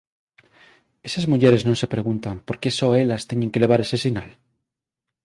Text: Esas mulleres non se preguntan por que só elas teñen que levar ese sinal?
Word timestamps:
Esas 1.07 1.25
mulleres 1.31 1.65
non 1.67 1.79
se 1.81 1.91
preguntan 1.93 2.35
por 2.47 2.55
que 2.61 2.69
só 2.79 2.87
elas 3.03 3.25
teñen 3.29 3.51
que 3.51 3.61
levar 3.63 3.79
ese 3.85 3.97
sinal? 4.05 4.29